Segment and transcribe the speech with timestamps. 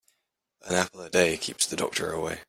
[0.65, 2.39] An apple a day keeps the doctor away.